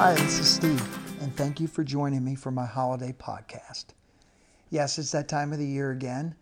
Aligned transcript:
Hi, 0.00 0.14
this 0.14 0.38
is 0.38 0.48
Steve, 0.48 1.20
and 1.20 1.36
thank 1.36 1.60
you 1.60 1.66
for 1.66 1.84
joining 1.84 2.24
me 2.24 2.34
for 2.34 2.50
my 2.50 2.64
holiday 2.64 3.12
podcast. 3.12 3.88
Yes, 4.70 4.98
it's 4.98 5.12
that 5.12 5.28
time 5.28 5.52
of 5.52 5.58
the 5.58 5.66
year 5.66 5.90
again. 5.90 6.34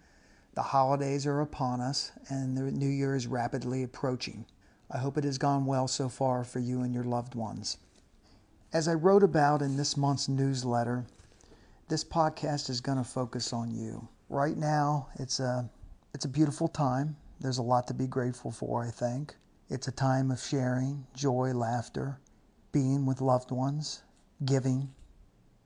The 0.54 0.62
holidays 0.62 1.26
are 1.26 1.40
upon 1.40 1.80
us, 1.80 2.12
and 2.28 2.56
the 2.56 2.70
new 2.70 2.86
year 2.86 3.16
is 3.16 3.26
rapidly 3.26 3.82
approaching. 3.82 4.46
I 4.92 4.98
hope 4.98 5.18
it 5.18 5.24
has 5.24 5.38
gone 5.38 5.66
well 5.66 5.88
so 5.88 6.08
far 6.08 6.44
for 6.44 6.60
you 6.60 6.82
and 6.82 6.94
your 6.94 7.02
loved 7.02 7.34
ones. 7.34 7.78
As 8.72 8.86
I 8.86 8.94
wrote 8.94 9.24
about 9.24 9.60
in 9.60 9.76
this 9.76 9.96
month's 9.96 10.28
newsletter, 10.28 11.04
this 11.88 12.04
podcast 12.04 12.70
is 12.70 12.80
going 12.80 12.98
to 12.98 13.02
focus 13.02 13.52
on 13.52 13.72
you. 13.72 14.06
Right 14.28 14.56
now, 14.56 15.08
it's 15.16 15.40
a 15.40 15.68
it's 16.14 16.26
a 16.26 16.28
beautiful 16.28 16.68
time. 16.68 17.16
There's 17.40 17.58
a 17.58 17.62
lot 17.62 17.88
to 17.88 17.94
be 17.94 18.06
grateful 18.06 18.52
for, 18.52 18.84
I 18.84 18.92
think. 18.92 19.34
It's 19.68 19.88
a 19.88 19.92
time 19.92 20.30
of 20.30 20.38
sharing, 20.38 21.04
joy, 21.12 21.54
laughter, 21.54 22.20
being 22.72 23.06
with 23.06 23.20
loved 23.20 23.50
ones, 23.50 24.02
giving, 24.44 24.92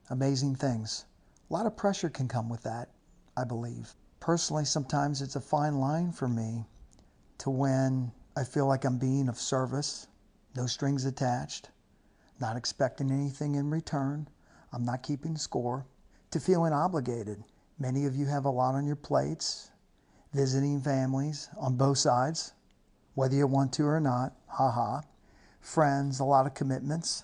amazing 0.09 0.55
things. 0.55 1.05
A 1.49 1.53
lot 1.53 1.65
of 1.65 1.75
pressure 1.75 2.09
can 2.09 2.27
come 2.27 2.49
with 2.49 2.63
that, 2.63 2.89
I 3.35 3.43
believe. 3.43 3.93
Personally, 4.19 4.65
sometimes 4.65 5.21
it's 5.21 5.35
a 5.35 5.41
fine 5.41 5.79
line 5.79 6.11
for 6.11 6.27
me 6.27 6.65
to 7.39 7.49
when 7.49 8.11
I 8.37 8.43
feel 8.43 8.67
like 8.67 8.85
I'm 8.85 8.97
being 8.97 9.27
of 9.27 9.37
service, 9.37 10.07
no 10.55 10.65
strings 10.65 11.05
attached, 11.05 11.69
not 12.39 12.55
expecting 12.55 13.11
anything 13.11 13.55
in 13.55 13.69
return, 13.69 14.27
I'm 14.71 14.85
not 14.85 15.03
keeping 15.03 15.35
score, 15.35 15.85
to 16.31 16.39
feeling 16.39 16.73
obligated. 16.73 17.43
Many 17.79 18.05
of 18.05 18.15
you 18.15 18.25
have 18.27 18.45
a 18.45 18.49
lot 18.49 18.75
on 18.75 18.85
your 18.85 18.95
plates, 18.95 19.71
visiting 20.33 20.81
families 20.81 21.49
on 21.57 21.75
both 21.75 21.97
sides, 21.97 22.53
whether 23.13 23.35
you 23.35 23.45
want 23.45 23.73
to 23.73 23.85
or 23.85 23.99
not, 23.99 24.33
haha 24.47 25.01
friends, 25.63 26.19
a 26.19 26.23
lot 26.23 26.45
of 26.45 26.53
commitments. 26.53 27.23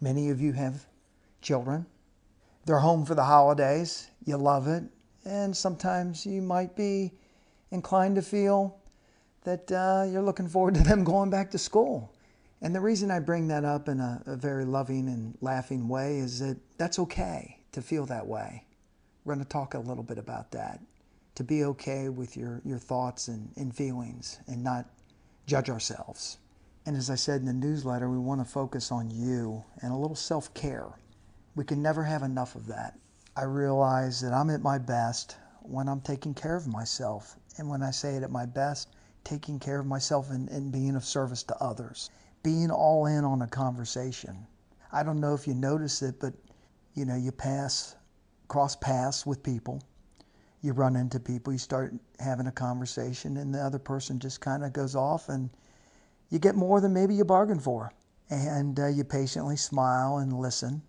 Many 0.00 0.30
of 0.30 0.40
you 0.40 0.52
have 0.52 0.86
children. 1.40 1.86
They're 2.66 2.78
home 2.78 3.04
for 3.04 3.14
the 3.14 3.24
holidays. 3.24 4.08
You 4.24 4.36
love 4.36 4.68
it. 4.68 4.84
And 5.24 5.56
sometimes 5.56 6.24
you 6.24 6.42
might 6.42 6.76
be 6.76 7.12
inclined 7.70 8.16
to 8.16 8.22
feel 8.22 8.78
that 9.44 9.72
uh, 9.72 10.06
you're 10.10 10.22
looking 10.22 10.46
forward 10.48 10.74
to 10.74 10.82
them 10.82 11.04
going 11.12 11.30
back 11.30 11.50
to 11.52 11.58
school. 11.58 12.12
And 12.62 12.74
the 12.74 12.80
reason 12.80 13.10
I 13.10 13.18
bring 13.18 13.48
that 13.48 13.64
up 13.64 13.88
in 13.88 14.00
a, 14.00 14.22
a 14.26 14.36
very 14.36 14.66
loving 14.66 15.08
and 15.08 15.36
laughing 15.40 15.88
way 15.88 16.18
is 16.18 16.38
that 16.40 16.58
that's 16.76 16.98
okay 16.98 17.58
to 17.72 17.80
feel 17.80 18.04
that 18.06 18.26
way. 18.26 18.64
We're 19.24 19.34
going 19.34 19.44
to 19.44 19.50
talk 19.50 19.74
a 19.74 19.78
little 19.78 20.04
bit 20.04 20.18
about 20.18 20.50
that. 20.52 20.80
To 21.36 21.44
be 21.44 21.64
okay 21.64 22.10
with 22.10 22.36
your, 22.36 22.60
your 22.64 22.78
thoughts 22.78 23.28
and, 23.28 23.50
and 23.56 23.74
feelings 23.74 24.40
and 24.46 24.62
not 24.62 24.86
judge 25.46 25.70
ourselves. 25.70 26.36
And 26.86 26.96
as 26.96 27.10
I 27.10 27.14
said 27.14 27.40
in 27.40 27.46
the 27.46 27.52
newsletter, 27.52 28.08
we 28.10 28.18
want 28.18 28.40
to 28.40 28.50
focus 28.50 28.90
on 28.90 29.10
you 29.10 29.64
and 29.82 29.92
a 29.92 29.96
little 29.96 30.16
self 30.16 30.52
care. 30.54 30.88
We 31.54 31.64
can 31.64 31.82
never 31.82 32.04
have 32.04 32.22
enough 32.22 32.54
of 32.54 32.66
that. 32.68 32.98
I 33.36 33.44
realize 33.44 34.20
that 34.20 34.32
I'm 34.32 34.50
at 34.50 34.62
my 34.62 34.78
best 34.78 35.36
when 35.62 35.88
I'm 35.88 36.00
taking 36.00 36.34
care 36.34 36.56
of 36.56 36.66
myself. 36.66 37.36
And 37.58 37.68
when 37.68 37.82
I 37.82 37.90
say 37.90 38.16
it 38.16 38.22
at 38.22 38.30
my 38.30 38.46
best, 38.46 38.88
taking 39.24 39.58
care 39.58 39.78
of 39.78 39.86
myself 39.86 40.30
and, 40.30 40.48
and 40.48 40.72
being 40.72 40.96
of 40.96 41.04
service 41.04 41.42
to 41.44 41.56
others, 41.62 42.10
being 42.42 42.70
all 42.70 43.06
in 43.06 43.24
on 43.24 43.42
a 43.42 43.46
conversation. 43.46 44.46
I 44.92 45.02
don't 45.02 45.20
know 45.20 45.34
if 45.34 45.46
you 45.46 45.54
notice 45.54 46.02
it, 46.02 46.18
but 46.18 46.34
you 46.94 47.04
know, 47.04 47.14
you 47.16 47.30
pass, 47.30 47.94
cross 48.48 48.74
paths 48.76 49.26
with 49.26 49.42
people, 49.42 49.82
you 50.62 50.72
run 50.72 50.96
into 50.96 51.20
people, 51.20 51.52
you 51.52 51.58
start 51.58 51.94
having 52.18 52.46
a 52.46 52.52
conversation, 52.52 53.36
and 53.36 53.54
the 53.54 53.60
other 53.60 53.78
person 53.78 54.18
just 54.18 54.40
kind 54.40 54.64
of 54.64 54.72
goes 54.72 54.96
off 54.96 55.28
and 55.28 55.50
you 56.30 56.38
get 56.38 56.54
more 56.54 56.80
than 56.80 56.92
maybe 56.92 57.14
you 57.14 57.24
bargained 57.24 57.62
for. 57.62 57.92
And 58.30 58.78
uh, 58.78 58.86
you 58.86 59.02
patiently 59.02 59.56
smile 59.56 60.18
and 60.18 60.32
listen, 60.32 60.82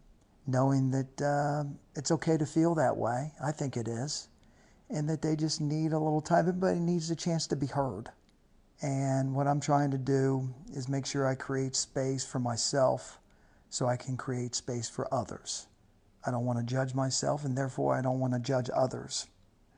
knowing 0.46 0.92
that 0.92 1.22
uh, 1.22 1.64
it's 1.96 2.12
okay 2.12 2.38
to 2.38 2.46
feel 2.46 2.76
that 2.76 2.96
way. 2.96 3.32
I 3.44 3.52
think 3.52 3.78
it 3.78 3.88
is. 3.88 4.28
And 4.90 5.10
that 5.10 5.22
they 5.22 5.36
just 5.36 5.60
need 5.60 5.94
a 5.94 6.00
little 6.00 6.22
time. 6.22 6.48
Everybody 6.48 6.80
needs 6.80 7.10
a 7.10 7.16
chance 7.16 7.48
to 7.48 7.56
be 7.56 7.66
heard. 7.66 8.10
And 8.84 9.34
what 9.34 9.48
I'm 9.48 9.60
trying 9.60 9.92
to 9.92 9.98
do 9.98 10.48
is 10.74 10.88
make 10.88 11.06
sure 11.06 11.28
I 11.28 11.36
create 11.36 11.76
space 11.76 12.26
for 12.26 12.40
myself 12.40 13.20
so 13.70 13.88
I 13.88 13.96
can 13.96 14.18
create 14.18 14.54
space 14.54 14.90
for 14.90 15.12
others. 15.14 15.68
I 16.26 16.32
don't 16.32 16.46
want 16.46 16.60
to 16.60 16.66
judge 16.66 16.94
myself, 16.94 17.46
and 17.46 17.58
therefore 17.58 17.96
I 17.96 18.02
don't 18.02 18.20
want 18.20 18.34
to 18.34 18.40
judge 18.40 18.70
others. 18.76 19.28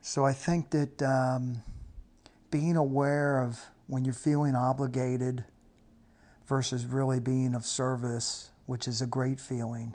So 0.02 0.26
I 0.26 0.32
think 0.32 0.70
that 0.70 1.02
um, 1.02 1.62
being 2.50 2.76
aware 2.76 3.42
of 3.42 3.58
when 3.86 4.04
you're 4.04 4.14
feeling 4.14 4.54
obligated 4.54 5.44
versus 6.46 6.86
really 6.86 7.20
being 7.20 7.54
of 7.54 7.64
service, 7.64 8.50
which 8.66 8.86
is 8.88 9.00
a 9.00 9.06
great 9.06 9.40
feeling. 9.40 9.94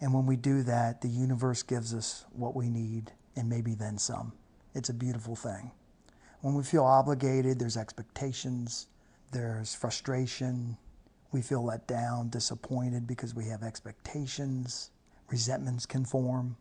And 0.00 0.12
when 0.12 0.26
we 0.26 0.36
do 0.36 0.62
that, 0.62 1.00
the 1.00 1.08
universe 1.08 1.62
gives 1.62 1.94
us 1.94 2.24
what 2.32 2.56
we 2.56 2.68
need 2.68 3.12
and 3.36 3.48
maybe 3.48 3.74
then 3.74 3.98
some. 3.98 4.32
It's 4.74 4.88
a 4.88 4.94
beautiful 4.94 5.36
thing. 5.36 5.70
When 6.40 6.54
we 6.54 6.64
feel 6.64 6.84
obligated, 6.84 7.58
there's 7.58 7.76
expectations, 7.76 8.88
there's 9.30 9.74
frustration, 9.74 10.76
we 11.30 11.40
feel 11.40 11.64
let 11.64 11.86
down, 11.86 12.30
disappointed 12.30 13.06
because 13.06 13.34
we 13.34 13.46
have 13.46 13.62
expectations, 13.62 14.90
resentments 15.30 15.86
can 15.86 16.04
form. 16.04 16.56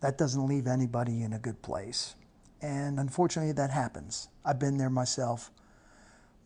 That 0.00 0.18
doesn't 0.18 0.46
leave 0.46 0.66
anybody 0.66 1.22
in 1.22 1.32
a 1.32 1.38
good 1.38 1.62
place. 1.62 2.16
And 2.60 2.98
unfortunately, 2.98 3.52
that 3.52 3.70
happens. 3.70 4.28
I've 4.44 4.58
been 4.58 4.78
there 4.78 4.90
myself 4.90 5.50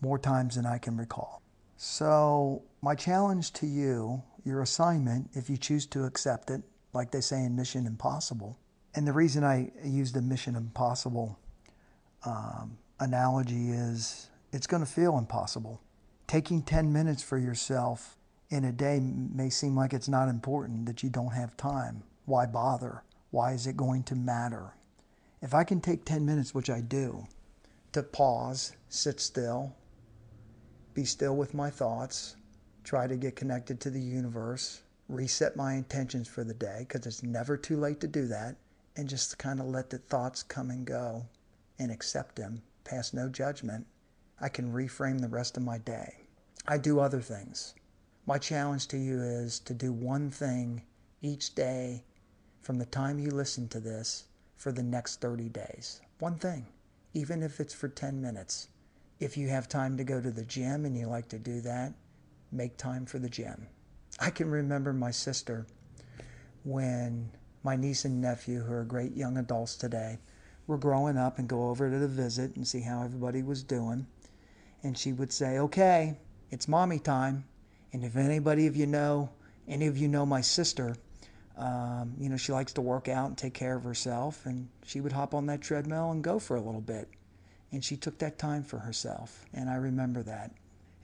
more 0.01 0.19
times 0.19 0.57
than 0.57 0.67
I 0.67 0.79
can 0.79 0.97
recall. 0.97 1.43
So, 1.81 2.65
my 2.83 2.97
challenge 2.97 3.53
to 3.53 3.67
you, 3.67 4.21
your 4.45 4.63
assignment, 4.63 5.31
if 5.35 5.49
you 5.49 5.57
choose 5.57 5.87
to 5.87 6.07
accept 6.07 6.51
it, 6.51 6.63
like 6.93 7.13
they 7.13 7.21
say 7.21 7.45
in 7.45 7.55
Mission 7.55 7.87
Impossible, 7.87 8.59
and 8.97 9.07
the 9.07 9.13
reason 9.13 9.45
I 9.45 9.71
use 9.85 10.11
the 10.11 10.21
Mission 10.21 10.57
Impossible 10.57 11.39
um, 12.27 12.79
analogy 12.99 13.71
is 13.71 14.29
it's 14.53 14.67
going 14.67 14.85
to 14.85 14.91
feel 14.91 15.19
impossible. 15.19 15.81
Taking 16.27 16.63
10 16.63 16.93
minutes 16.93 17.23
for 17.23 17.39
yourself 17.39 18.17
in 18.51 18.65
a 18.65 18.73
day 18.73 18.99
may 19.01 19.49
seem 19.49 19.77
like 19.77 19.93
it's 19.93 20.09
not 20.09 20.29
important, 20.29 20.85
that 20.87 21.05
you 21.05 21.11
don't 21.11 21.35
have 21.35 21.57
time. 21.57 22.03
Why 22.25 22.47
bother? 22.47 23.05
Why 23.31 23.53
is 23.53 23.69
it 23.69 23.77
going 23.77 24.03
to 24.05 24.17
matter? 24.17 24.75
If 25.41 25.55
I 25.55 25.63
can 25.63 25.81
take 25.81 26.05
10 26.05 26.27
minutes, 26.27 26.53
which 26.53 26.71
I 26.71 26.81
do, 26.81 27.29
to 27.93 28.03
pause, 28.03 28.73
sit 28.89 29.21
still, 29.21 29.77
be 30.99 31.05
still 31.05 31.37
with 31.37 31.55
my 31.55 31.71
thoughts, 31.71 32.35
try 32.83 33.07
to 33.07 33.15
get 33.15 33.37
connected 33.37 33.79
to 33.79 33.89
the 33.89 34.01
universe, 34.01 34.83
reset 35.09 35.55
my 35.55 35.75
intentions 35.75 36.27
for 36.27 36.43
the 36.43 36.55
day 36.55 36.79
because 36.81 37.07
it's 37.07 37.23
never 37.23 37.57
too 37.57 37.77
late 37.77 38.01
to 38.01 38.09
do 38.09 38.27
that, 38.27 38.57
and 38.97 39.09
just 39.09 39.39
kind 39.39 39.61
of 39.61 39.67
let 39.67 39.91
the 39.91 39.99
thoughts 39.99 40.43
come 40.43 40.71
and 40.71 40.85
go 40.85 41.25
and 41.79 41.93
accept 41.93 42.35
them, 42.35 42.61
pass 42.83 43.15
no 43.15 43.29
judgment. 43.29 43.87
I 44.41 44.49
can 44.49 44.73
reframe 44.73 45.21
the 45.21 45.29
rest 45.29 45.57
of 45.57 45.63
my 45.63 45.79
day. 45.79 46.27
I 46.67 46.79
do 46.79 46.99
other 46.99 47.21
things. 47.21 47.77
My 48.27 48.39
challenge 48.39 48.89
to 48.89 48.99
you 48.99 49.23
is 49.23 49.61
to 49.61 49.75
do 49.75 49.93
one 49.93 50.33
thing 50.33 50.83
each 51.23 51.55
day 51.55 52.03
from 52.61 52.77
the 52.77 52.87
time 52.87 53.21
you 53.21 53.31
listen 53.31 53.69
to 53.69 53.79
this 53.79 54.25
for 54.57 54.73
the 54.73 54.83
next 54.83 55.21
30 55.21 55.49
days. 55.51 56.01
One 56.19 56.41
thing, 56.41 56.67
even 57.15 57.45
if 57.45 57.61
it's 57.61 57.73
for 57.73 57.87
10 57.87 58.21
minutes. 58.21 58.67
If 59.21 59.37
you 59.37 59.49
have 59.49 59.69
time 59.69 59.97
to 59.97 60.05
go 60.05 60.21
to 60.21 60.31
the 60.31 60.45
gym 60.45 60.85
and 60.85 60.97
you 60.97 61.09
like 61.09 61.29
to 61.31 61.39
do 61.39 61.61
that, 61.63 61.93
make 62.53 62.77
time 62.77 63.05
for 63.05 63.19
the 63.19 63.29
gym. 63.29 63.67
I 64.21 64.31
can 64.31 64.49
remember 64.49 64.93
my 64.93 65.11
sister 65.11 65.67
when 66.65 67.31
my 67.65 67.75
niece 67.75 68.05
and 68.05 68.21
nephew, 68.21 68.61
who 68.61 68.73
are 68.73 68.85
great 68.85 69.17
young 69.17 69.37
adults 69.39 69.75
today, 69.75 70.19
were 70.69 70.79
growing 70.79 71.17
up 71.17 71.39
and 71.39 71.49
go 71.49 71.69
over 71.69 71.91
to 71.91 71.99
the 71.99 72.07
visit 72.07 72.55
and 72.55 72.67
see 72.67 72.81
how 72.81 73.03
everybody 73.03 73.43
was 73.43 73.65
doing. 73.65 74.07
And 74.85 74.97
she 74.97 75.13
would 75.13 75.33
say, 75.33 75.59
Okay, 75.59 76.17
it's 76.51 76.69
mommy 76.69 77.01
time. 77.01 77.45
And 77.93 78.05
if 78.05 78.17
anybody 78.17 78.69
of 78.69 78.77
you 78.77 78.87
know, 78.87 79.31
any 79.67 79.87
of 79.89 79.99
you 79.99 80.07
know 80.07 80.27
my 80.27 80.43
sister, 80.43 80.97
um, 81.57 82.15
you 82.19 82.29
know, 82.29 82.37
she 82.37 82.53
likes 82.53 82.73
to 82.75 82.81
work 82.81 83.09
out 83.09 83.29
and 83.29 83.39
take 83.39 83.55
care 83.55 83.75
of 83.75 83.83
herself. 83.83 84.47
And 84.47 84.69
she 84.85 85.01
would 85.01 85.13
hop 85.13 85.35
on 85.35 85.47
that 85.47 85.61
treadmill 85.61 86.13
and 86.13 86.23
go 86.23 86.39
for 86.39 86.57
a 86.57 86.61
little 86.61 86.81
bit. 86.81 87.09
And 87.73 87.85
she 87.85 87.97
took 87.97 88.19
that 88.19 88.39
time 88.39 88.63
for 88.63 88.79
herself. 88.79 89.45
And 89.53 89.69
I 89.69 89.77
remember 89.77 90.23
that. 90.23 90.53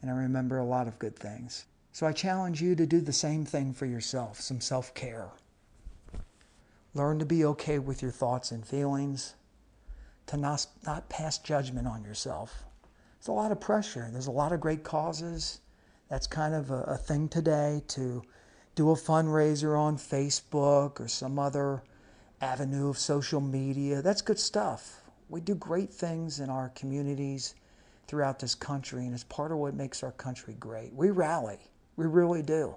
And 0.03 0.11
I 0.11 0.15
remember 0.15 0.59
a 0.59 0.65
lot 0.65 0.89
of 0.89 0.99
good 0.99 1.17
things. 1.17 1.67
So 1.93 2.07
I 2.07 2.13
challenge 2.13 2.61
you 2.61 2.75
to 2.75 2.87
do 2.87 3.01
the 3.01 3.13
same 3.13 3.45
thing 3.45 3.73
for 3.73 3.87
yourself 3.87 4.41
some 4.41 4.61
self 4.61 4.93
care. 4.95 5.31
Learn 6.95 7.19
to 7.19 7.25
be 7.25 7.45
okay 7.45 7.79
with 7.79 8.03
your 8.03 8.11
thoughts 8.11 8.51
and 8.51 8.67
feelings, 8.67 9.35
to 10.27 10.37
not, 10.37 10.67
not 10.87 11.09
pass 11.09 11.39
judgment 11.39 11.87
on 11.87 12.05
yourself. 12.05 12.65
There's 13.19 13.29
a 13.29 13.33
lot 13.33 13.53
of 13.53 13.61
pressure. 13.61 14.09
There's 14.13 14.27
a 14.27 14.33
lot 14.33 14.53
of 14.53 14.61
great 14.61 14.85
causes. 14.85 15.61
That's 16.09 16.27
kind 16.27 16.55
of 16.55 16.71
a, 16.71 16.83
a 16.83 16.97
thing 16.97 17.29
today 17.29 17.83
to 17.89 18.23
do 18.75 18.91
a 18.91 18.95
fundraiser 18.95 19.79
on 19.79 19.97
Facebook 19.97 21.01
or 21.01 21.09
some 21.09 21.39
other 21.39 21.83
avenue 22.41 22.89
of 22.89 22.99
social 22.99 23.41
media. 23.41 24.03
That's 24.03 24.21
good 24.21 24.39
stuff. 24.39 25.04
We 25.29 25.41
do 25.41 25.55
great 25.55 25.93
things 25.93 26.41
in 26.41 26.51
our 26.51 26.71
communities 26.71 27.55
throughout 28.07 28.39
this 28.39 28.55
country, 28.55 29.05
and 29.05 29.15
it's 29.15 29.25
part 29.25 29.53
of 29.53 29.59
what 29.59 29.75
makes 29.75 30.03
our 30.03 30.13
country 30.13 30.55
great. 30.61 30.93
We 30.93 31.11
rally, 31.11 31.59
we 31.97 32.07
really 32.07 32.43
do. 32.43 32.77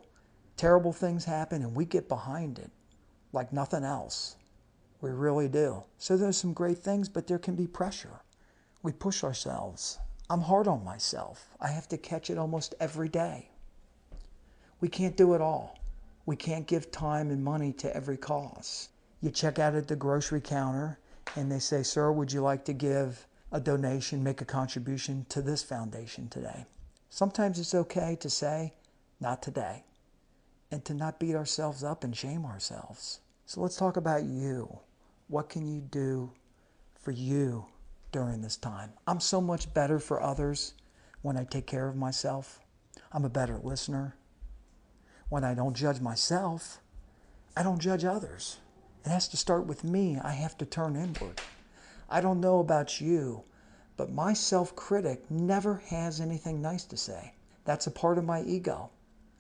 Terrible 0.56 0.94
things 0.94 1.24
happen 1.26 1.62
and 1.62 1.76
we 1.76 1.86
get 1.86 2.08
behind 2.08 2.58
it 2.58 2.72
like 3.32 3.54
nothing 3.54 3.84
else. 3.84 4.38
We 5.02 5.12
really 5.12 5.48
do. 5.48 5.84
So 6.00 6.18
there's 6.18 6.38
some 6.38 6.54
great 6.54 6.80
things, 6.80 7.08
but 7.08 7.28
there 7.28 7.38
can 7.38 7.56
be 7.56 7.68
pressure. 7.68 8.22
We 8.82 8.92
push 8.92 9.24
ourselves. 9.24 10.00
I'm 10.30 10.42
hard 10.42 10.68
on 10.68 10.84
myself. 10.84 11.48
I 11.62 11.68
have 11.68 11.88
to 11.90 11.98
catch 11.98 12.30
it 12.30 12.38
almost 12.38 12.74
every 12.80 13.10
day. 13.10 13.50
We 14.82 14.90
can't 14.90 15.16
do 15.16 15.36
it 15.36 15.42
all. 15.42 15.78
We 16.26 16.36
can't 16.36 16.68
give 16.68 16.92
time 16.92 17.30
and 17.30 17.44
money 17.44 17.72
to 17.74 17.96
every 17.96 18.18
cause. 18.18 18.90
You 19.22 19.30
check 19.30 19.60
out 19.60 19.76
at 19.76 19.88
the 19.88 19.96
grocery 19.96 20.42
counter 20.42 20.98
and 21.38 21.52
they 21.52 21.60
say, 21.60 21.84
Sir, 21.84 22.12
would 22.12 22.34
you 22.34 22.42
like 22.42 22.66
to 22.66 22.74
give 22.74 23.28
a 23.52 23.60
donation, 23.60 24.24
make 24.24 24.42
a 24.42 24.46
contribution 24.46 25.26
to 25.30 25.42
this 25.42 25.62
foundation 25.62 26.28
today? 26.30 26.66
Sometimes 27.12 27.60
it's 27.60 27.76
okay 27.76 28.18
to 28.20 28.30
say, 28.30 28.74
Not 29.22 29.44
today, 29.44 29.84
and 30.72 30.84
to 30.86 30.96
not 30.96 31.20
beat 31.20 31.36
ourselves 31.36 31.84
up 31.84 32.04
and 32.04 32.16
shame 32.16 32.44
ourselves. 32.44 33.20
So 33.46 33.62
let's 33.62 33.78
talk 33.78 33.98
about 33.98 34.24
you. 34.24 34.80
What 35.28 35.48
can 35.48 35.68
you 35.68 35.80
do 35.80 36.32
for 37.00 37.12
you 37.12 37.68
during 38.12 38.42
this 38.42 38.58
time? 38.58 38.92
I'm 39.06 39.20
so 39.20 39.40
much 39.40 39.72
better 39.76 40.00
for 40.00 40.22
others 40.22 40.74
when 41.22 41.38
I 41.38 41.44
take 41.44 41.68
care 41.68 41.88
of 41.88 41.96
myself. 41.96 42.60
I'm 43.12 43.26
a 43.26 43.30
better 43.30 43.60
listener. 43.64 44.16
When 45.30 45.44
I 45.44 45.54
don't 45.54 45.76
judge 45.76 46.02
myself, 46.02 46.80
I 47.56 47.62
don't 47.62 47.80
judge 47.80 48.06
others. 48.06 48.58
It 49.08 49.12
has 49.12 49.30
to 49.30 49.38
start 49.38 49.66
with 49.66 49.86
me. 49.86 50.20
I 50.22 50.34
have 50.34 50.58
to 50.58 50.66
turn 50.66 50.98
inward. 50.98 51.40
I 52.10 52.20
don't 52.20 52.42
know 52.42 52.60
about 52.60 53.00
you, 53.00 53.46
but 53.96 54.12
my 54.12 54.34
self 54.34 54.76
critic 54.76 55.32
never 55.32 55.76
has 55.88 56.20
anything 56.20 56.62
nice 56.62 56.84
to 56.84 56.98
say. 56.98 57.32
That's 57.64 57.88
a 57.88 57.92
part 57.92 58.18
of 58.18 58.26
my 58.26 58.42
ego. 58.42 58.90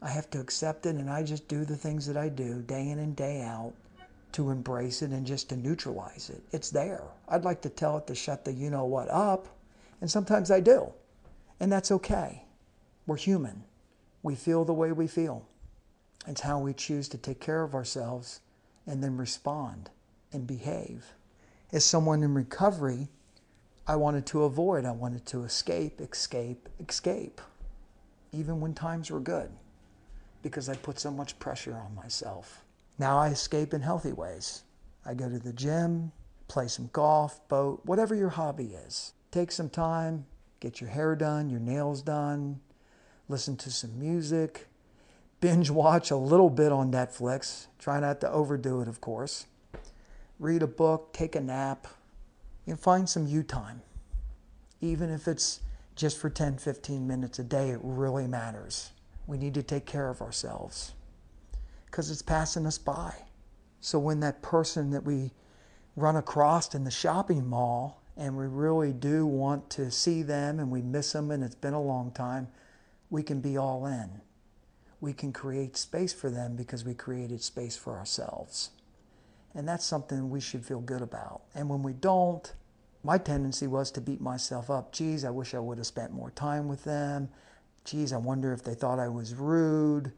I 0.01 0.07
have 0.07 0.29
to 0.29 0.39
accept 0.39 0.85
it 0.85 0.95
and 0.95 1.09
I 1.09 1.21
just 1.21 1.49
do 1.49 1.65
the 1.65 1.75
things 1.75 2.05
that 2.05 2.15
I 2.15 2.29
do 2.29 2.61
day 2.61 2.87
in 2.87 2.99
and 2.99 3.13
day 3.13 3.41
out 3.41 3.73
to 4.31 4.51
embrace 4.51 5.01
it 5.01 5.11
and 5.11 5.27
just 5.27 5.49
to 5.49 5.57
neutralize 5.57 6.29
it. 6.29 6.41
It's 6.53 6.69
there. 6.69 7.03
I'd 7.27 7.43
like 7.43 7.59
to 7.63 7.69
tell 7.69 7.97
it 7.97 8.07
to 8.07 8.15
shut 8.15 8.45
the 8.45 8.53
you 8.53 8.69
know 8.69 8.85
what 8.85 9.09
up, 9.09 9.49
and 9.99 10.09
sometimes 10.09 10.49
I 10.49 10.61
do. 10.61 10.93
And 11.59 11.69
that's 11.69 11.91
okay. 11.91 12.45
We're 13.05 13.17
human. 13.17 13.65
We 14.23 14.35
feel 14.35 14.63
the 14.63 14.71
way 14.71 14.93
we 14.93 15.07
feel. 15.07 15.45
It's 16.25 16.39
how 16.39 16.57
we 16.57 16.71
choose 16.71 17.09
to 17.09 17.17
take 17.17 17.41
care 17.41 17.63
of 17.63 17.75
ourselves 17.75 18.39
and 18.87 19.03
then 19.03 19.17
respond 19.17 19.89
and 20.31 20.47
behave. 20.47 21.13
As 21.71 21.83
someone 21.85 22.23
in 22.23 22.33
recovery, 22.33 23.09
I 23.85 23.97
wanted 23.97 24.25
to 24.27 24.43
avoid, 24.43 24.85
I 24.85 24.91
wanted 24.91 25.25
to 25.27 25.43
escape, 25.43 26.01
escape, 26.01 26.67
escape, 26.79 27.41
even 28.31 28.59
when 28.59 28.73
times 28.73 29.11
were 29.11 29.19
good, 29.19 29.51
because 30.41 30.69
I 30.69 30.75
put 30.75 30.99
so 30.99 31.11
much 31.11 31.37
pressure 31.39 31.75
on 31.75 31.93
myself. 31.95 32.63
Now 32.97 33.17
I 33.17 33.27
escape 33.27 33.73
in 33.73 33.81
healthy 33.81 34.13
ways. 34.13 34.63
I 35.05 35.13
go 35.13 35.29
to 35.29 35.39
the 35.39 35.53
gym, 35.53 36.11
play 36.47 36.67
some 36.67 36.89
golf, 36.93 37.45
boat, 37.47 37.81
whatever 37.83 38.15
your 38.15 38.29
hobby 38.29 38.73
is. 38.85 39.13
Take 39.31 39.51
some 39.51 39.69
time, 39.69 40.25
get 40.59 40.81
your 40.81 40.89
hair 40.89 41.15
done, 41.15 41.49
your 41.49 41.59
nails 41.59 42.01
done, 42.01 42.59
listen 43.29 43.55
to 43.57 43.71
some 43.71 43.99
music, 43.99 44.67
binge 45.39 45.69
watch 45.69 46.09
a 46.11 46.15
little 46.15 46.49
bit 46.49 46.71
on 46.71 46.91
Netflix. 46.91 47.67
Try 47.79 47.99
not 47.99 48.21
to 48.21 48.31
overdo 48.31 48.81
it, 48.81 48.87
of 48.87 49.01
course. 49.01 49.45
Read 50.39 50.63
a 50.63 50.67
book, 50.67 51.13
take 51.13 51.35
a 51.35 51.41
nap, 51.41 51.87
and 52.65 52.79
find 52.79 53.07
some 53.07 53.27
you 53.27 53.43
time. 53.43 53.81
Even 54.81 55.09
if 55.09 55.27
it's 55.27 55.61
just 55.95 56.19
for 56.19 56.29
10, 56.29 56.57
15 56.57 57.07
minutes 57.07 57.39
a 57.39 57.43
day, 57.43 57.69
it 57.69 57.79
really 57.81 58.27
matters. 58.27 58.91
We 59.25 59.37
need 59.37 59.53
to 59.55 59.63
take 59.63 59.85
care 59.85 60.09
of 60.09 60.21
ourselves 60.21 60.93
because 61.85 62.11
it's 62.11 62.21
passing 62.21 62.65
us 62.65 62.77
by. 62.77 63.13
So 63.81 63.99
when 63.99 64.19
that 64.21 64.41
person 64.41 64.91
that 64.91 65.03
we 65.03 65.31
run 65.95 66.15
across 66.15 66.75
in 66.75 66.83
the 66.83 66.91
shopping 66.91 67.47
mall 67.47 68.01
and 68.15 68.37
we 68.37 68.45
really 68.45 68.93
do 68.93 69.25
want 69.25 69.69
to 69.71 69.91
see 69.91 70.23
them 70.23 70.59
and 70.59 70.71
we 70.71 70.81
miss 70.81 71.11
them 71.11 71.31
and 71.31 71.43
it's 71.43 71.55
been 71.55 71.73
a 71.73 71.81
long 71.81 72.11
time, 72.11 72.47
we 73.09 73.23
can 73.23 73.41
be 73.41 73.57
all 73.57 73.85
in 73.85 74.21
we 74.99 75.13
can 75.13 75.31
create 75.31 75.77
space 75.77 76.13
for 76.13 76.29
them 76.29 76.55
because 76.55 76.83
we 76.83 76.93
created 76.93 77.41
space 77.41 77.77
for 77.77 77.97
ourselves. 77.97 78.71
And 79.53 79.67
that's 79.67 79.85
something 79.85 80.29
we 80.29 80.39
should 80.39 80.65
feel 80.65 80.81
good 80.81 81.01
about. 81.01 81.41
And 81.55 81.69
when 81.69 81.83
we 81.83 81.93
don't, 81.93 82.51
my 83.03 83.17
tendency 83.17 83.67
was 83.67 83.91
to 83.91 84.01
beat 84.01 84.21
myself 84.21 84.69
up. 84.69 84.91
Geez, 84.91 85.23
I 85.23 85.29
wish 85.29 85.53
I 85.53 85.59
would 85.59 85.77
have 85.77 85.87
spent 85.87 86.11
more 86.11 86.31
time 86.31 86.67
with 86.67 86.83
them. 86.83 87.29
Geez, 87.85 88.11
I 88.11 88.17
wonder 88.17 88.53
if 88.53 88.63
they 88.63 88.73
thought 88.73 88.99
I 88.99 89.07
was 89.07 89.33
rude. 89.33 90.11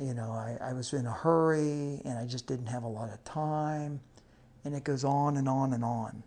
You 0.00 0.14
know, 0.14 0.32
I, 0.32 0.58
I 0.60 0.72
was 0.72 0.92
in 0.92 1.06
a 1.06 1.12
hurry 1.12 2.00
and 2.04 2.18
I 2.18 2.26
just 2.26 2.46
didn't 2.46 2.66
have 2.66 2.82
a 2.82 2.88
lot 2.88 3.10
of 3.10 3.22
time. 3.24 4.00
And 4.64 4.74
it 4.74 4.84
goes 4.84 5.04
on 5.04 5.36
and 5.36 5.48
on 5.48 5.72
and 5.72 5.84
on. 5.84 6.22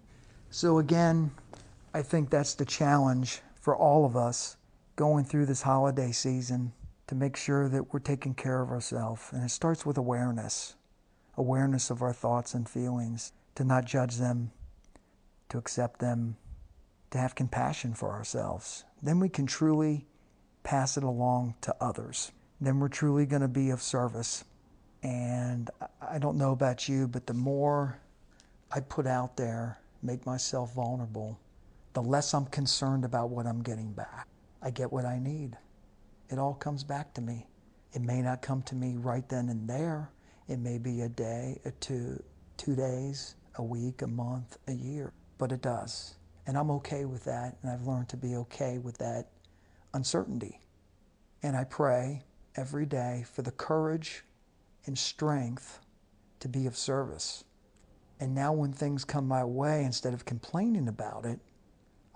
So, 0.50 0.80
again, 0.80 1.32
I 1.94 2.02
think 2.02 2.30
that's 2.30 2.54
the 2.54 2.66
challenge 2.66 3.42
for 3.62 3.76
all 3.76 4.06
of 4.06 4.16
us 4.16 4.58
going 4.96 5.26
through 5.26 5.46
this 5.46 5.62
holiday 5.62 6.12
season 6.12 6.72
to 7.08 7.16
make 7.16 7.36
sure 7.36 7.70
that 7.70 7.94
we're 7.94 8.00
taking 8.00 8.34
care 8.34 8.62
of 8.62 8.70
ourselves. 8.70 9.30
And 9.32 9.44
it 9.44 9.50
starts 9.50 9.86
with 9.86 9.98
awareness 9.98 10.76
awareness 11.38 11.90
of 11.90 12.02
our 12.02 12.14
thoughts 12.14 12.54
and 12.54 12.68
feelings, 12.68 13.34
to 13.56 13.64
not 13.64 13.86
judge 13.86 14.18
them, 14.18 14.52
to 15.50 15.58
accept 15.58 16.00
them, 16.00 16.38
to 17.12 17.18
have 17.18 17.36
compassion 17.36 17.94
for 17.94 18.12
ourselves. 18.12 18.84
Then 19.02 19.20
we 19.20 19.30
can 19.30 19.46
truly 19.46 20.08
pass 20.64 20.98
it 20.98 21.04
along 21.04 21.56
to 21.62 21.76
others. 21.80 22.32
Then 22.60 22.80
we're 22.80 22.88
truly 22.88 23.26
going 23.26 23.42
to 23.42 23.48
be 23.48 23.70
of 23.70 23.82
service. 23.82 24.44
And 25.04 25.70
I 26.02 26.18
don't 26.18 26.38
know 26.38 26.52
about 26.52 26.90
you, 26.90 27.08
but 27.08 27.28
the 27.28 27.34
more 27.34 28.00
I 28.72 28.80
put 28.80 29.06
out 29.06 29.38
there, 29.38 29.80
make 30.02 30.26
myself 30.26 30.74
vulnerable, 30.74 31.40
the 31.94 32.02
less 32.02 32.34
I'm 32.34 32.46
concerned 32.46 33.06
about 33.06 33.30
what 33.30 33.46
I'm 33.46 33.62
getting 33.62 33.92
back. 33.92 34.28
I 34.62 34.72
get 34.72 34.92
what 34.92 35.06
I 35.06 35.20
need 35.20 35.58
it 36.30 36.40
all 36.40 36.54
comes 36.54 36.84
back 36.84 37.14
to 37.16 37.22
me. 37.22 37.48
It 37.94 38.02
may 38.02 38.22
not 38.22 38.42
come 38.42 38.62
to 38.64 38.76
me 38.76 38.98
right 38.98 39.28
then 39.30 39.50
and 39.50 39.70
there. 39.70 40.12
It 40.48 40.60
may 40.60 40.78
be 40.78 41.02
a 41.02 41.10
day, 41.10 41.60
a 41.66 41.72
two, 41.72 42.22
two 42.58 42.76
days, 42.76 43.36
a 43.56 43.64
week, 43.64 44.02
a 44.02 44.08
month, 44.08 44.58
a 44.68 44.74
year, 44.74 45.14
but 45.38 45.52
it 45.52 45.62
does. 45.62 46.16
And 46.48 46.58
I'm 46.58 46.70
okay 46.72 47.06
with 47.06 47.24
that, 47.24 47.58
and 47.62 47.72
I've 47.72 47.88
learned 47.88 48.10
to 48.10 48.18
be 48.18 48.36
okay 48.36 48.78
with 48.78 48.98
that 49.00 49.30
uncertainty. 49.94 50.60
And 51.42 51.56
I 51.56 51.64
pray 51.64 52.24
every 52.56 52.86
day 52.86 53.26
for 53.34 53.42
the 53.42 53.52
courage 53.52 54.24
and 54.86 54.98
strength 54.98 55.80
to 56.40 56.48
be 56.48 56.68
of 56.68 56.78
service. 56.78 57.44
And 58.20 58.34
now, 58.34 58.54
when 58.54 58.72
things 58.72 59.04
come 59.04 59.28
my 59.28 59.44
way, 59.44 59.84
instead 59.84 60.14
of 60.14 60.26
complaining 60.26 60.88
about 60.88 61.26
it, 61.26 61.40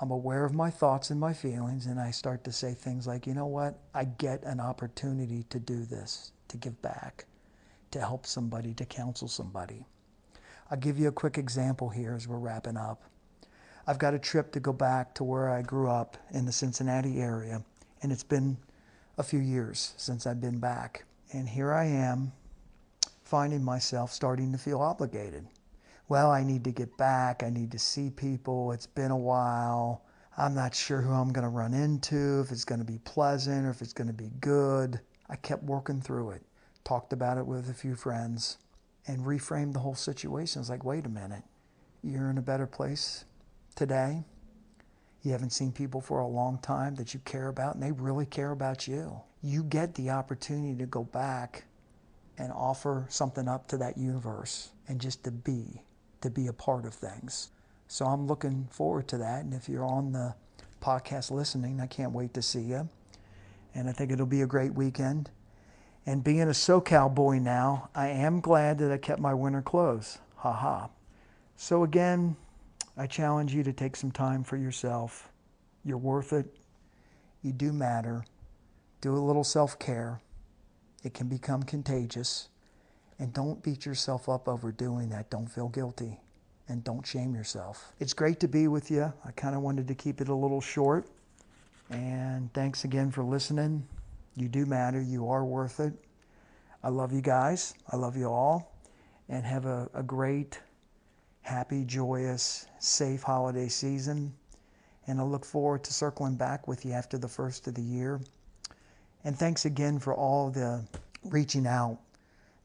I'm 0.01 0.11
aware 0.11 0.45
of 0.45 0.53
my 0.53 0.69
thoughts 0.69 1.09
and 1.09 1.19
my 1.19 1.33
feelings, 1.33 1.85
and 1.85 1.99
I 1.99 2.11
start 2.11 2.45
to 2.45 2.53
say 2.53 2.73
things 2.73 3.05
like, 3.05 3.27
you 3.27 3.33
know 3.33 3.47
what? 3.47 3.79
I 3.93 4.05
get 4.05 4.43
an 4.43 4.61
opportunity 4.61 5.43
to 5.49 5.59
do 5.59 5.83
this, 5.83 6.31
to 6.47 6.57
give 6.57 6.81
back, 6.81 7.25
to 7.91 7.99
help 7.99 8.25
somebody, 8.25 8.73
to 8.75 8.85
counsel 8.85 9.27
somebody. 9.27 9.85
I'll 10.71 10.77
give 10.77 10.97
you 10.97 11.09
a 11.09 11.11
quick 11.11 11.37
example 11.37 11.89
here 11.89 12.13
as 12.15 12.27
we're 12.27 12.37
wrapping 12.37 12.77
up. 12.77 13.03
I've 13.87 13.99
got 13.99 14.13
a 14.13 14.19
trip 14.19 14.53
to 14.53 14.59
go 14.61 14.71
back 14.71 15.15
to 15.15 15.23
where 15.25 15.49
I 15.49 15.63
grew 15.63 15.89
up 15.89 16.15
in 16.31 16.45
the 16.45 16.51
Cincinnati 16.51 17.19
area, 17.19 17.61
and 18.01 18.11
it's 18.11 18.23
been 18.23 18.57
a 19.17 19.23
few 19.23 19.39
years 19.39 19.95
since 19.97 20.25
I've 20.25 20.39
been 20.39 20.59
back. 20.59 21.03
And 21.33 21.49
here 21.49 21.73
I 21.73 21.85
am 21.85 22.31
finding 23.23 23.63
myself 23.63 24.13
starting 24.13 24.53
to 24.53 24.57
feel 24.57 24.79
obligated 24.79 25.45
well, 26.09 26.31
I 26.31 26.43
need 26.43 26.63
to 26.63 26.71
get 26.71 26.97
back. 26.97 27.43
I 27.43 27.51
need 27.51 27.71
to 27.71 27.79
see 27.79 28.09
people. 28.09 28.71
It's 28.71 28.87
been 28.87 29.11
a 29.11 29.17
while. 29.17 30.03
I'm 30.37 30.55
not 30.55 30.73
sure 30.73 31.01
who 31.01 31.13
I'm 31.13 31.31
going 31.31 31.43
to 31.43 31.49
run 31.49 31.73
into, 31.73 32.41
if 32.41 32.51
it's 32.51 32.65
going 32.65 32.79
to 32.79 32.85
be 32.85 32.97
pleasant 32.99 33.65
or 33.65 33.69
if 33.69 33.81
it's 33.81 33.93
going 33.93 34.07
to 34.07 34.13
be 34.13 34.31
good. 34.39 34.99
I 35.29 35.35
kept 35.35 35.63
working 35.63 36.01
through 36.01 36.31
it, 36.31 36.41
talked 36.83 37.13
about 37.13 37.37
it 37.37 37.45
with 37.45 37.69
a 37.69 37.73
few 37.73 37.93
friends, 37.93 38.57
and 39.05 39.19
reframed 39.19 39.73
the 39.73 39.79
whole 39.79 39.95
situation. 39.95 40.61
It's 40.61 40.69
like, 40.69 40.83
wait 40.83 41.05
a 41.05 41.09
minute, 41.09 41.43
you're 42.03 42.31
in 42.31 42.39
a 42.39 42.41
better 42.41 42.65
place 42.65 43.25
today. 43.75 44.23
You 45.21 45.31
haven't 45.33 45.51
seen 45.51 45.71
people 45.71 46.01
for 46.01 46.19
a 46.19 46.27
long 46.27 46.57
time 46.59 46.95
that 46.95 47.13
you 47.13 47.19
care 47.19 47.49
about, 47.49 47.75
and 47.75 47.83
they 47.83 47.91
really 47.91 48.25
care 48.25 48.51
about 48.51 48.87
you. 48.87 49.21
You 49.43 49.61
get 49.63 49.93
the 49.93 50.09
opportunity 50.09 50.75
to 50.79 50.85
go 50.87 51.03
back 51.03 51.65
and 52.37 52.51
offer 52.51 53.05
something 53.09 53.47
up 53.47 53.67
to 53.67 53.77
that 53.77 53.97
universe 53.97 54.71
and 54.87 54.99
just 54.99 55.23
to 55.25 55.31
be 55.31 55.81
to 56.21 56.29
be 56.29 56.47
a 56.47 56.53
part 56.53 56.85
of 56.85 56.93
things. 56.93 57.51
So 57.87 58.05
I'm 58.05 58.27
looking 58.27 58.67
forward 58.71 59.07
to 59.09 59.17
that. 59.17 59.43
And 59.43 59.53
if 59.53 59.67
you're 59.67 59.85
on 59.85 60.11
the 60.11 60.35
podcast 60.81 61.31
listening, 61.31 61.79
I 61.79 61.87
can't 61.87 62.11
wait 62.11 62.33
to 62.35 62.41
see 62.41 62.61
you. 62.61 62.89
And 63.73 63.89
I 63.89 63.91
think 63.91 64.11
it'll 64.11 64.25
be 64.25 64.41
a 64.41 64.47
great 64.47 64.73
weekend. 64.73 65.29
And 66.05 66.23
being 66.23 66.41
a 66.41 66.47
SoCal 66.47 67.13
boy 67.13 67.39
now, 67.39 67.89
I 67.93 68.07
am 68.07 68.39
glad 68.39 68.77
that 68.79 68.91
I 68.91 68.97
kept 68.97 69.19
my 69.19 69.33
winter 69.33 69.61
clothes. 69.61 70.19
Ha 70.37 70.53
ha. 70.53 70.89
So 71.55 71.83
again, 71.83 72.35
I 72.97 73.07
challenge 73.07 73.53
you 73.53 73.63
to 73.63 73.73
take 73.73 73.95
some 73.95 74.11
time 74.11 74.43
for 74.43 74.57
yourself. 74.57 75.29
You're 75.83 75.97
worth 75.97 76.33
it. 76.33 76.47
You 77.41 77.51
do 77.51 77.71
matter. 77.71 78.25
Do 79.01 79.13
a 79.13 79.19
little 79.19 79.43
self 79.43 79.79
care. 79.79 80.21
It 81.03 81.13
can 81.13 81.27
become 81.27 81.63
contagious. 81.63 82.49
And 83.19 83.33
don't 83.33 83.61
beat 83.61 83.85
yourself 83.85 84.29
up 84.29 84.47
over 84.47 84.71
doing 84.71 85.09
that. 85.09 85.29
Don't 85.29 85.47
feel 85.47 85.67
guilty 85.67 86.19
and 86.69 86.83
don't 86.83 87.05
shame 87.05 87.33
yourself. 87.35 87.91
It's 87.99 88.13
great 88.13 88.39
to 88.41 88.47
be 88.47 88.67
with 88.67 88.89
you. 88.89 89.11
I 89.25 89.31
kind 89.31 89.55
of 89.55 89.61
wanted 89.61 89.87
to 89.87 89.95
keep 89.95 90.21
it 90.21 90.29
a 90.29 90.35
little 90.35 90.61
short. 90.61 91.07
And 91.89 92.53
thanks 92.53 92.85
again 92.85 93.11
for 93.11 93.23
listening. 93.23 93.85
You 94.35 94.47
do 94.47 94.65
matter. 94.65 95.01
You 95.01 95.27
are 95.29 95.43
worth 95.43 95.79
it. 95.79 95.93
I 96.83 96.89
love 96.89 97.11
you 97.11 97.21
guys. 97.21 97.73
I 97.91 97.97
love 97.97 98.15
you 98.15 98.27
all. 98.27 98.73
And 99.27 99.43
have 99.45 99.65
a, 99.65 99.89
a 99.93 100.03
great, 100.03 100.59
happy, 101.41 101.83
joyous, 101.83 102.67
safe 102.77 103.23
holiday 103.23 103.67
season. 103.67 104.33
And 105.07 105.19
I 105.19 105.23
look 105.23 105.43
forward 105.43 105.83
to 105.85 105.93
circling 105.93 106.35
back 106.35 106.67
with 106.67 106.85
you 106.85 106.93
after 106.93 107.17
the 107.17 107.27
first 107.27 107.67
of 107.67 107.73
the 107.73 107.81
year. 107.81 108.21
And 109.23 109.37
thanks 109.37 109.65
again 109.65 109.99
for 109.99 110.13
all 110.13 110.51
the 110.51 110.85
reaching 111.25 111.67
out, 111.67 111.97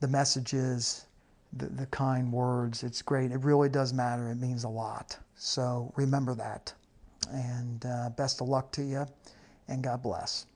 the 0.01 0.09
messages, 0.09 1.07
the, 1.53 1.67
the 1.67 1.87
kind 1.87 2.33
words. 2.33 2.83
It's 2.83 3.03
great. 3.03 3.31
It 3.33 3.43
really 3.45 3.69
does 3.69 3.93
matter. 3.93 4.29
It 4.29 4.37
means 4.41 4.65
a 4.65 4.69
lot. 4.69 5.17
So 5.37 5.93
remember 5.97 6.35
that. 6.35 6.73
And 7.33 7.85
uh, 7.87 8.11
best 8.11 8.41
of 8.41 8.49
luck 8.49 8.71
to 8.73 8.83
you, 8.83 9.07
and 9.69 9.83
God 9.83 10.03
bless. 10.03 10.47